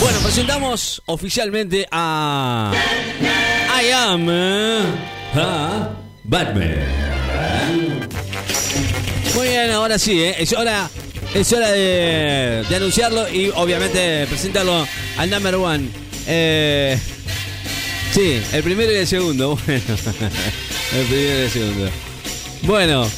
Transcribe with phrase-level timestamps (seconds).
[0.00, 2.72] Bueno, presentamos oficialmente a
[3.82, 4.82] I am eh,
[6.24, 6.76] Batman.
[9.34, 10.36] Muy bien, ahora sí, ¿eh?
[10.38, 10.90] es hora,
[11.32, 15.88] es hora de, anunciarlo y obviamente presentarlo al number one.
[16.26, 16.98] Eh,
[18.12, 19.58] sí, el primero y el segundo.
[19.66, 21.90] El primero y el segundo.
[22.62, 23.10] Bueno,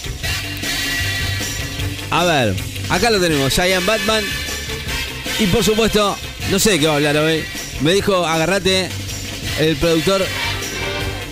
[2.10, 2.56] a ver,
[2.88, 4.24] acá lo tenemos, I am Batman.
[5.38, 6.16] Y por supuesto,
[6.50, 7.42] no sé de qué va a hablar hoy.
[7.80, 8.88] Me dijo, agarrate,
[9.60, 10.24] el productor.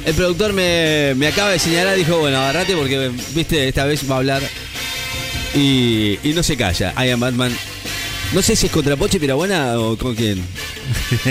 [0.04, 4.16] El productor me, me acaba de señalar, dijo, bueno, agarrate porque, viste, esta vez va
[4.16, 4.42] a hablar.
[5.54, 6.94] Y, y no se calla.
[6.96, 7.56] I am Batman.
[8.32, 10.44] No sé si es contra Poche Pirabuena o con quién.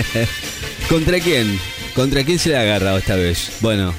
[0.89, 1.59] ¿Contra quién?
[1.93, 3.51] ¿Contra quién se le ha agarrado esta vez?
[3.61, 3.93] Bueno,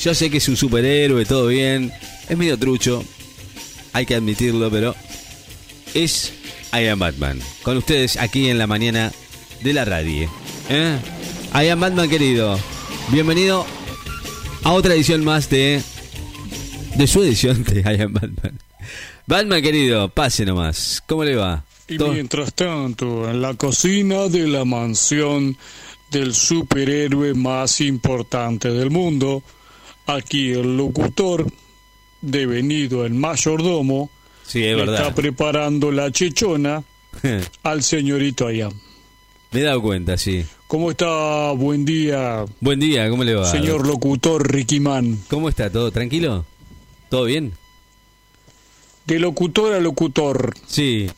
[0.00, 1.92] yo sé que es un superhéroe, todo bien.
[2.28, 3.04] Es medio trucho.
[3.92, 4.94] Hay que admitirlo, pero
[5.94, 6.32] es
[6.72, 7.40] I am Batman.
[7.62, 9.12] Con ustedes aquí en la mañana
[9.62, 10.30] de la radio.
[10.68, 10.98] ¿Eh?
[11.54, 12.58] I am Batman, querido.
[13.10, 13.66] Bienvenido
[14.62, 15.82] a otra edición más de.
[16.96, 18.58] de su edición de I am Batman.
[19.26, 21.02] Batman, querido, pase nomás.
[21.06, 21.64] ¿Cómo le va?
[21.88, 25.56] Y ¿Todo- mientras tanto, en la cocina de la mansión
[26.10, 29.42] del superhéroe más importante del mundo,
[30.06, 31.46] aquí el locutor,
[32.20, 34.10] devenido en mayordomo,
[34.46, 34.94] Sí, es verdad.
[35.00, 36.82] está preparando la chechona
[37.62, 38.68] al señorito allá.
[39.52, 40.44] Me he dado cuenta, sí.
[40.66, 41.52] ¿Cómo está?
[41.52, 43.50] Buen día, Buen día, ¿cómo le va?
[43.50, 45.18] señor locutor Ricky Man.
[45.28, 45.70] ¿Cómo está?
[45.70, 46.46] ¿Todo tranquilo?
[47.10, 47.52] ¿Todo bien?
[49.06, 51.10] De locutor a locutor, Sí.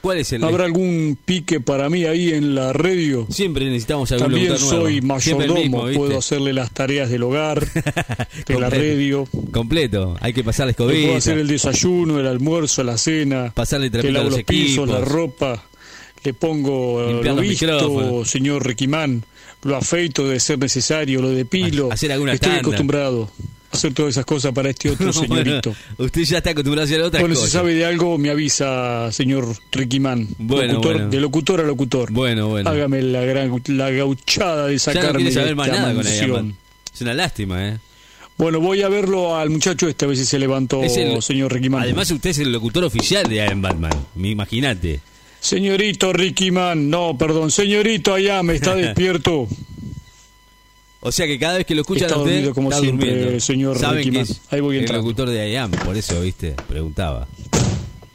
[0.00, 0.44] ¿Cuál es el.?
[0.44, 3.26] ¿habrá algún pique para mí ahí en la radio?
[3.30, 7.66] Siempre necesitamos algún También locutor soy mayordomo, puedo hacerle las tareas del hogar,
[8.46, 9.26] de la radio.
[9.52, 10.16] Completo.
[10.20, 13.52] Hay que pasar la Le puedo hacer el desayuno, el almuerzo, la cena.
[13.54, 15.64] Pasarle que lavo los los pisos, la ropa.
[16.26, 19.22] Le pongo eh, lo visto, señor Requimán.
[19.62, 21.88] Lo afeito de ser necesario, lo depilo.
[21.90, 22.60] Ha- hacer alguna Estoy tanda.
[22.62, 23.30] acostumbrado
[23.72, 25.70] a hacer todas esas cosas para este otro señorito.
[25.96, 27.52] Bueno, usted ya está acostumbrado a hacer otras Bueno, si cosas.
[27.52, 30.26] sabe de algo, me avisa, señor Requimán.
[30.38, 31.10] Bueno, locutor, bueno.
[31.10, 32.10] De locutor a locutor.
[32.12, 32.68] Bueno, bueno.
[32.70, 35.94] Hágame la, gran, la gauchada de ya sacarme no quiere de saber más esta nada
[35.94, 36.54] con ella.
[36.92, 37.78] Es una lástima, ¿eh?
[38.38, 41.82] Bueno, voy a verlo al muchacho este, a ver si se levantó, el- señor Requimán.
[41.82, 43.92] Además, usted es el locutor oficial de Iron Batman.
[44.16, 45.00] Me imagínate.
[45.46, 49.46] Señorito Ricky Man, no, perdón, señorito allá me está despierto.
[50.98, 53.10] O sea que cada vez que lo escuchan Está a usted, dormido como está siempre,
[53.10, 53.40] durmiendo.
[53.40, 54.26] señor Saben Ricky que Man.
[54.28, 56.56] es Ahí voy el locutor de I Am, por eso, ¿viste?
[56.66, 57.28] Preguntaba.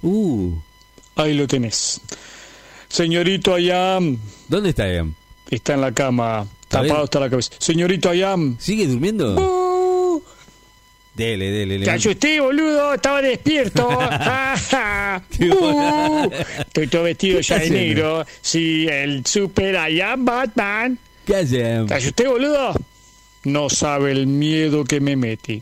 [0.01, 0.51] Uh,
[1.15, 2.01] Ahí lo tenés.
[2.89, 4.17] Señorito Ayam
[4.49, 5.13] ¿dónde está I Am?
[5.49, 7.51] está en la cama, ¿Está tapado hasta la cabeza.
[7.59, 8.57] Señorito Ayam.
[8.59, 9.35] ¿Sigue durmiendo?
[9.35, 9.60] Uh,
[11.21, 11.91] Dele, dele, te dele.
[11.91, 13.87] asusté, boludo, estaba despierto.
[15.39, 18.25] Uh, estoy todo vestido ya de negro.
[18.41, 20.97] Sí, el super Ayam Batman.
[21.25, 21.87] ¿Qué hace I Am?
[21.87, 22.73] ¿Te asusté, boludo?
[23.43, 25.61] No sabe el miedo que me metí.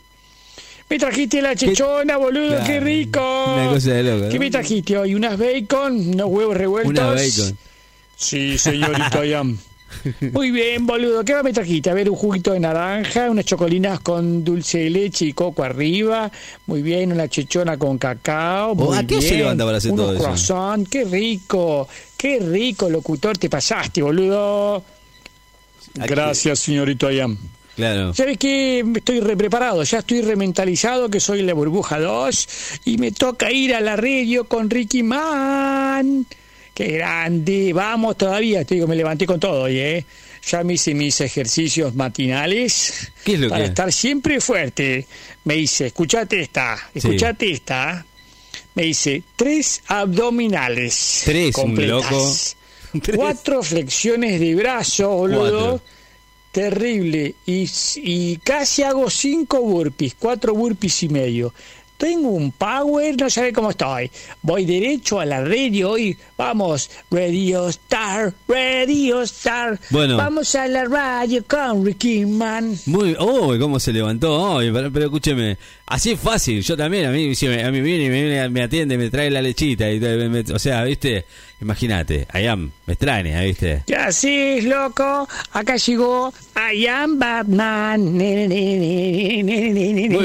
[0.90, 3.53] Me trajiste la chechona, boludo, Claro, qué rico.
[3.56, 4.30] una cosa de loco, ¿no?
[4.30, 5.16] ¿Qué me trajiste hoy?
[5.16, 6.09] ¿Unas bacon?
[6.14, 6.91] ¿Unos huevos revueltos?
[6.91, 7.58] Una bacon.
[8.16, 9.58] Sí, señorito Ayam.
[10.33, 11.23] Muy bien, boludo.
[11.23, 11.89] ¿Qué más me trajiste?
[11.89, 16.31] A ver, un juguito de naranja, unas chocolinas con dulce de leche y coco arriba.
[16.67, 18.75] Muy bien, una chechona con cacao.
[18.75, 19.39] Muy ¿a qué hora se bien.
[19.39, 20.23] levanta para hacer Unos todo eso?
[20.23, 20.88] croissant.
[20.89, 21.88] Qué rico.
[22.17, 23.38] Qué rico, locutor.
[23.38, 24.83] Te pasaste, boludo.
[25.95, 27.38] Gracias, señorito Ayam.
[27.75, 28.13] Claro.
[28.13, 28.83] ¿Sabes qué?
[28.95, 32.47] Estoy repreparado, ya estoy rementalizado que soy la burbuja 2
[32.85, 36.25] y me toca ir a la radio con Ricky Man.
[36.79, 37.73] ¡Qué grande!
[37.73, 40.06] Vamos todavía, te digo, me levanté con todo hoy, ¿eh?
[40.50, 45.06] Ya me hice mis ejercicios matinales ¿Qué es lo para que- estar siempre fuerte.
[45.44, 48.06] Me hice, escuchate esta, escuchate esta.
[48.75, 51.23] Me hice tres abdominales.
[51.25, 52.12] Tres, un completas.
[52.12, 53.01] loco.
[53.03, 53.17] Tres.
[53.17, 55.69] Cuatro flexiones de brazo, boludo.
[55.72, 55.81] Cuatro.
[56.53, 57.35] Terrible.
[57.46, 61.53] Y, y casi hago cinco burpees, cuatro burpees y medio.
[61.99, 64.09] Tengo un power, no sabe cómo estoy.
[64.41, 69.78] Voy derecho a la radio y vamos, Radio Star, Radio Star.
[69.90, 70.16] Bueno.
[70.16, 72.73] Vamos a la radio con Ricky Man.
[72.85, 75.57] Muy, oh, cómo se levantó hoy, pero, pero escúcheme,
[75.90, 78.50] así es fácil, yo también, a mí, si me- a mí viene y me, viene-
[78.50, 81.26] me atiende, me trae la lechita, y, me- o sea, viste,
[81.62, 83.84] imagínate, I am, me extraña, viste.
[83.86, 85.28] ¿Qué haces, loco?
[85.52, 86.34] Acá llegó
[86.74, 88.02] I am Batman.
[88.02, 88.47] Muy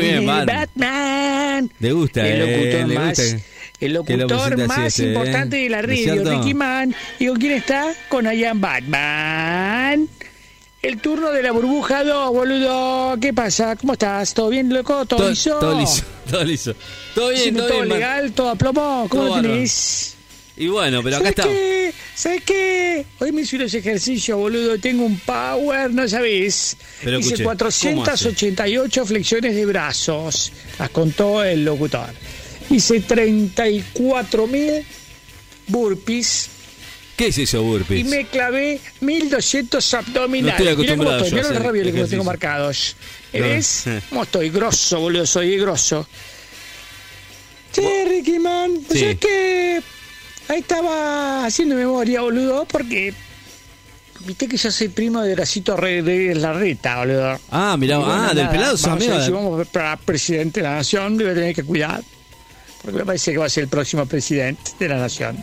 [0.00, 0.46] bien, Batman.
[0.46, 1.70] Batman.
[1.80, 3.36] Le gusta, el locutor eh, más, gusta
[3.80, 5.08] el locutor este, ¿eh?
[5.08, 6.38] importante de la ¿No es radio?
[6.38, 6.94] Ricky Man.
[7.18, 7.92] ¿Y con quién está?
[8.08, 10.08] Con I am Batman.
[10.84, 13.16] El turno de la burbuja 2, boludo.
[13.18, 13.74] ¿Qué pasa?
[13.74, 14.34] ¿Cómo estás?
[14.34, 15.06] ¿Todo bien, loco?
[15.06, 15.58] ¿Todo, todo, liso?
[15.58, 16.74] todo liso, todo liso.
[17.14, 19.06] Todo bien, todo todo bien, legal, todo a plomo.
[19.08, 20.14] ¿Cómo Todo lo tenés?
[20.58, 21.48] Y bueno, pero acá ¿Sabes está.
[21.48, 21.94] qué?
[22.14, 23.06] ¿Sabes qué?
[23.18, 24.78] Hoy me hice unos ejercicios, boludo.
[24.78, 26.76] Tengo un power, no sabés.
[27.02, 27.94] Pero Hice escuche, ¿cómo hace?
[27.94, 30.52] 488 flexiones de brazos.
[30.78, 32.10] Las contó el locutor.
[32.68, 34.84] Hice 34 mil
[35.66, 36.50] burpees
[37.16, 38.00] ¿Qué es eso, burpees?
[38.00, 40.58] y me clavé 1200 abdominales.
[40.60, 42.96] No estoy Mirá cómo acostumbrado estoy, mirá los hacer ravioles que los tengo marcados.
[43.32, 43.40] No.
[43.40, 43.84] ¿Ves?
[44.08, 44.50] ¿Cómo estoy?
[44.50, 46.06] Grosso, boludo, soy grosso.
[47.72, 49.04] Che, Ricky Man, pues Sí.
[49.06, 49.82] es que
[50.48, 53.12] ahí estaba haciendo memoria, boludo, porque
[54.20, 57.40] viste que yo soy primo de Gracito de Larreta, boludo.
[57.50, 59.20] Ah, mirá, bueno, ah, del nada, pelado sos amigo.
[59.20, 62.02] Si vamos para presidente de la nación, debe tener que cuidar.
[62.82, 65.36] Porque me parece que va a ser el próximo presidente de la nación.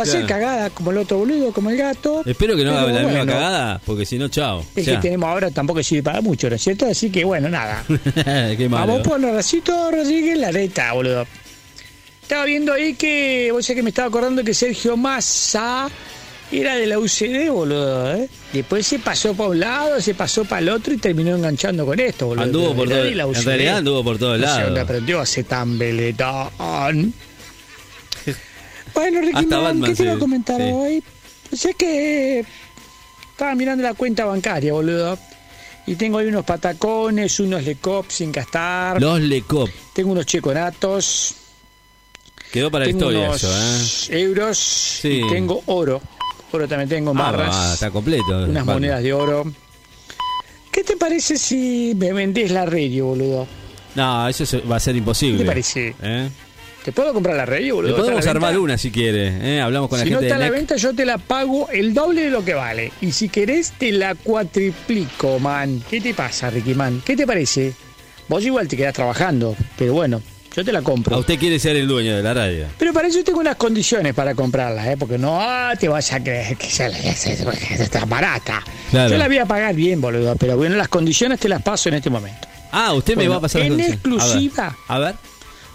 [0.00, 0.42] Va a ser Claro.
[0.44, 2.22] cagada como el otro boludo, como el gato.
[2.24, 4.64] Espero que no haga la misma cagada, porque si no, chao.
[4.74, 6.86] Sea, que tenemos ahora tampoco sirve para mucho, ¿no es cierto?
[6.86, 7.84] Así que bueno, nada.
[8.56, 8.86] Qué malo.
[8.86, 11.26] Vamos por Racito Rodríguez Larreta, boludo.
[12.22, 15.88] Estaba viendo ahí que, vos sabés que me estaba acordando que Sergio Massa
[16.52, 18.14] era de la UCD, boludo.
[18.14, 18.28] ¿eh?
[18.52, 21.98] Después se pasó para un lado, se pasó para el otro y terminó enganchando con
[22.00, 22.44] esto, boludo.
[22.44, 23.44] Anduvo por todo- la en UCD.
[23.44, 24.64] realidad anduvo por todos lados.
[24.64, 27.12] dónde aprendió a ser tan beletón.
[29.00, 30.70] Bueno, Ricky Hasta Man, Batman ¿qué te iba a comentar sí.
[30.72, 31.02] hoy?
[31.52, 32.44] Sé que
[33.32, 35.18] estaba mirando la cuenta bancaria, boludo.
[35.86, 39.00] Y tengo ahí unos patacones, unos lecop sin gastar.
[39.00, 39.68] Los Lecop.
[39.94, 41.34] Tengo unos checonatos.
[42.52, 44.20] Quedó para la historia unos eso, ¿eh?
[44.20, 44.58] euros.
[44.58, 45.22] Sí.
[45.24, 46.00] Y tengo oro.
[46.52, 47.54] Oro también tengo, Ah, barras.
[47.56, 48.44] ah, está completo.
[48.44, 49.50] unas monedas de oro.
[50.70, 53.46] ¿Qué te parece si me vendés la radio, boludo?
[53.94, 55.38] No, eso va a ser imposible.
[55.38, 55.94] ¿Qué te parece?
[56.02, 56.28] ¿Eh?
[56.84, 57.90] ¿Te puedo comprar la radio, boludo?
[57.90, 58.64] Le podemos ¿Está a la armar venta?
[58.64, 59.56] una si quiere.
[59.56, 59.60] ¿eh?
[59.60, 61.92] Hablamos con la Si no gente está a la venta, yo te la pago el
[61.92, 62.92] doble de lo que vale.
[63.02, 65.82] Y si querés, te la cuatriplico, man.
[65.90, 67.02] ¿Qué te pasa, Ricky Man?
[67.04, 67.74] ¿Qué te parece?
[68.28, 70.22] Vos igual te quedás trabajando, pero bueno,
[70.54, 71.16] yo te la compro.
[71.16, 72.66] A usted quiere ser el dueño de la radio.
[72.78, 74.96] Pero para eso tengo unas condiciones para comprarla, ¿eh?
[74.96, 78.62] Porque no ah, te vas a creer que ya está barata.
[78.90, 79.10] Claro.
[79.10, 81.96] Yo la voy a pagar bien, boludo, pero bueno, las condiciones te las paso en
[81.96, 82.48] este momento.
[82.72, 84.76] Ah, usted me va a pasar en exclusiva.
[84.88, 85.08] A ver.
[85.08, 85.30] A ver.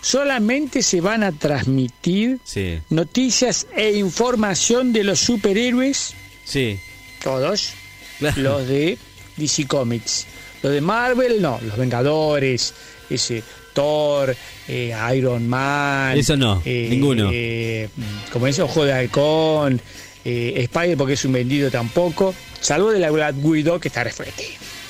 [0.06, 6.13] Solamente se van a transmitir Sí, noticias e información de los superhéroes,
[6.44, 6.80] sí.
[7.24, 7.72] todos,
[8.19, 8.40] Claro.
[8.44, 9.00] los de
[9.36, 10.28] DC Comics.
[10.62, 12.72] Los de Marvel, no, los Vengadores,
[13.10, 13.42] ese
[13.74, 14.36] Thor,
[14.68, 16.16] eh, Iron Man.
[16.16, 17.31] Eso no, ninguno.
[17.34, 17.90] eh,
[18.31, 19.81] como ese Ojo de Halcón,
[20.24, 24.12] eh, Spider porque es un vendido tampoco, salvo de la Black Widow que está re
[24.12, 24.46] fuerte.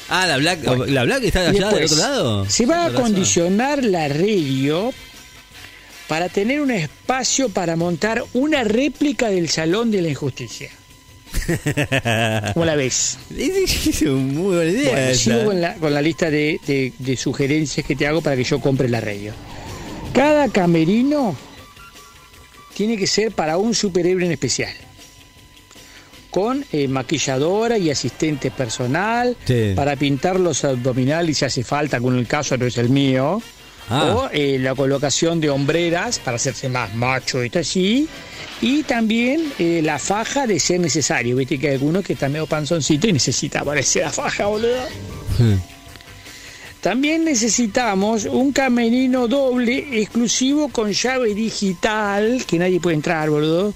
[0.10, 0.86] Ah, la Black, Bueno.
[0.86, 2.46] la Black está allá del después, otro lado.
[2.50, 3.04] Se va a Con razón.
[3.14, 4.94] condicionar la radio
[6.08, 10.70] para tener un espacio para montar una réplica del Salón de la Injusticia.
[12.54, 13.18] ¿Cómo la ves?
[13.36, 14.92] Es una muy buena idea.
[14.92, 18.36] Bueno, sigo con la, con la lista de, de- de sugerencias que te hago para
[18.36, 19.34] que yo compre la radio.
[20.14, 21.36] Cada camerino
[22.76, 24.74] tiene que ser para un superhéroe en especial.
[26.36, 29.72] Con eh, maquilladora y asistente personal Sí.
[29.74, 33.42] para pintar los abdominales si hace falta, con el caso no es el mío.
[33.90, 34.14] Ah.
[34.14, 38.10] O eh, la colocación de hombreras para hacerse más macho y así.
[38.62, 41.38] Y también eh, la faja de ser necesario.
[41.38, 44.84] Viste que hay algunos que están medio panzoncito y necesita aparecer la faja, boludo.
[45.40, 45.56] Hmm.
[46.82, 53.74] También necesitamos un camerino doble exclusivo con llave digital, que nadie puede entrar, boludo,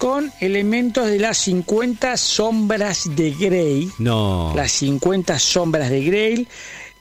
[0.00, 3.90] con elementos de las 50 sombras de Grey.
[3.98, 4.54] No.
[4.56, 6.48] Las 50 sombras de Grey.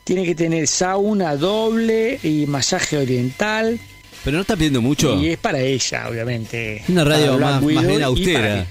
[0.03, 3.79] Tiene que tener sauna doble y masaje oriental.
[4.25, 5.15] Pero no está pidiendo mucho.
[5.18, 6.84] Y es para ella, obviamente.
[6.89, 8.39] Una radio más- más bien austera.
[8.41, 8.68] Para.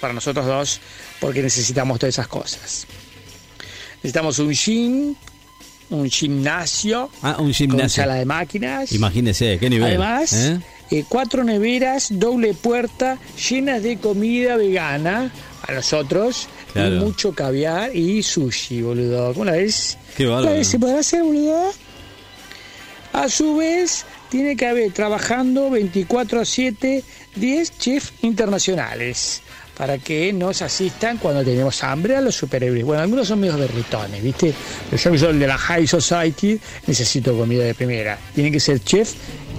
[0.00, 0.80] Para nosotros dos,
[1.20, 2.86] porque necesitamos todas esas cosas.
[3.96, 5.14] Necesitamos un gym,
[5.90, 8.02] un gimnasio, Ah, un con gimnasio.
[8.02, 8.92] sala de máquinas.
[8.92, 9.88] Imagínese, qué nivel.
[9.88, 10.58] Además, ¿eh?
[10.90, 13.18] Eh, cuatro neveras, doble puerta,
[13.48, 15.32] llenas de comida vegana
[15.66, 16.48] a nosotros.
[16.72, 16.96] Claro.
[16.96, 19.32] Y mucho caviar y sushi, boludo.
[19.32, 19.98] ¿Cómo la ves?
[20.16, 20.68] Qué ¿La ves?
[20.68, 21.72] ¿Se podrá hacer, boludo?
[23.12, 27.02] A su vez, tiene que haber trabajando 24 a 7
[27.34, 29.42] 10 chefs internacionales
[29.76, 32.84] para que nos asistan cuando tenemos hambre a los superhéroes.
[32.84, 34.52] Bueno, algunos son medios berritones, ¿viste?
[34.90, 38.18] Yo que soy el de la High Society, necesito comida de primera.
[38.34, 39.14] Tienen que ser chefs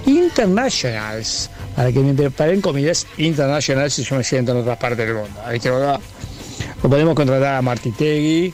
[0.06, 5.14] internationals para que me preparen comidas internacionales si yo me siento en otras partes del
[5.14, 5.40] mundo.
[5.50, 5.70] ¿Viste?
[5.70, 8.52] O podemos contratar a Martitegui.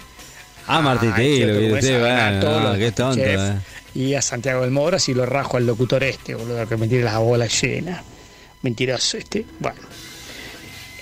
[0.69, 2.31] Ah, tío, lo que usted va.
[2.31, 3.55] No, qué tonto, eh.
[3.95, 7.05] Y a Santiago del Mora si lo rajo al locutor este, boludo, que me tiene
[7.05, 8.03] las bolas llenas.
[8.63, 9.47] Mentiroso este.
[9.61, 9.81] Bueno.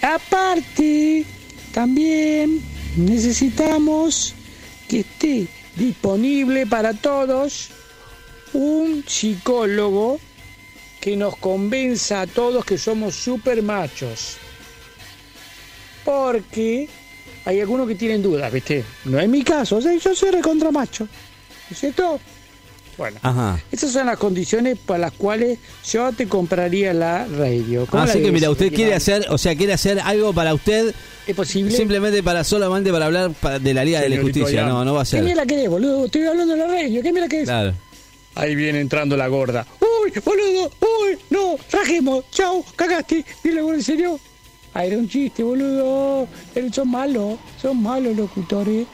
[0.03, 1.25] Aparte,
[1.73, 2.61] también
[2.97, 4.35] necesitamos
[4.89, 7.71] que esté disponible para todos
[8.53, 10.21] un psicólogo
[11.05, 14.39] que nos convenza a todos que somos super machos.
[16.03, 16.89] Porque
[17.45, 18.83] hay algunos que tienen dudas, ¿viste?
[19.05, 21.05] No es mi caso, o sea, yo soy recontra macho.
[21.05, 21.11] ¿No
[21.75, 22.19] es cierto?
[22.97, 23.61] Bueno, Ajá.
[23.71, 27.85] esas son las condiciones para las cuales yo te compraría la radio.
[27.85, 30.95] ¿Cómo la Así que mira, usted quiere hacer, o sea, quiere hacer algo para usted
[31.27, 31.77] ¿Es posible?
[31.77, 33.31] simplemente para solamente para hablar
[33.61, 34.65] de la Liga de la Justicia.
[34.65, 35.23] No, no va a ¿Qué ser.
[35.25, 36.07] mira querés, boludo?
[36.07, 37.03] Estoy hablando de la radio.
[37.03, 37.45] ¿Qué mira querés?
[37.45, 37.75] Claro.
[38.37, 39.67] Ahí viene entrando la gorda.
[40.17, 40.71] ¡Uy, boludo!
[40.81, 41.57] ¡Uy, no!
[41.71, 42.25] ¡Rajemos!
[42.31, 42.65] ¡Chao!
[42.77, 43.25] ¡Cagaste!
[43.43, 44.21] Dile, boludo, ¿en serio?
[44.73, 46.27] Ah, era un chiste, boludo.
[46.53, 47.39] Pero son malos.
[47.61, 48.87] Son malos locutores.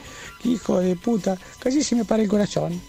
[0.44, 1.36] Hijo de puta.
[1.58, 2.80] Casi se me para el corazón.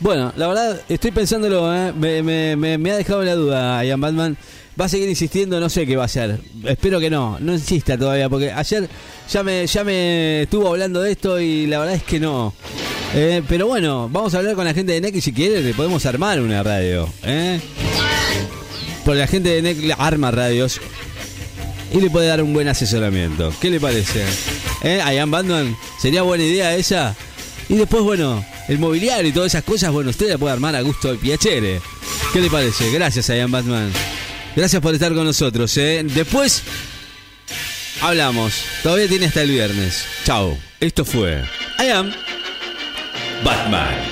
[0.00, 1.92] Bueno, la verdad, estoy pensándolo, ¿eh?
[1.92, 4.36] me ha dejado la duda Ian Batman.
[4.80, 6.40] Va a seguir insistiendo, no sé qué va a hacer.
[6.64, 8.88] Espero que no, no insista todavía, porque ayer
[9.30, 12.54] ya me, ya me estuvo hablando de esto y la verdad es que no.
[13.14, 16.06] Eh, pero bueno, vamos a hablar con la gente de NEC si quiere le podemos
[16.06, 17.08] armar una radio.
[17.22, 17.60] ¿eh?
[19.04, 20.80] Porque la gente de NEC arma radios
[21.92, 23.52] y le puede dar un buen asesoramiento.
[23.60, 24.24] ¿Qué le parece?
[24.82, 25.00] ¿Eh?
[25.02, 27.14] A Ian Batman, ¿sería buena idea esa?
[27.68, 30.80] Y después, bueno, el mobiliario y todas esas cosas, bueno, usted la puede armar a
[30.80, 31.80] gusto de Piacere.
[32.32, 32.90] ¿Qué le parece?
[32.90, 33.90] Gracias, Ian Batman.
[34.56, 36.02] Gracias por estar con nosotros, ¿eh?
[36.04, 36.62] Después
[38.00, 38.54] hablamos.
[38.82, 40.04] Todavía tiene hasta el viernes.
[40.24, 40.56] Chao.
[40.80, 41.42] Esto fue
[41.78, 42.31] I
[43.44, 44.11] Batman.